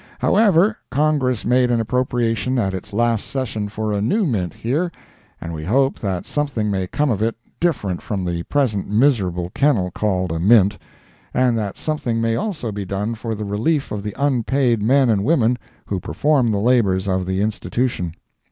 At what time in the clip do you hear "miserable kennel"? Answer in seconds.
8.89-9.91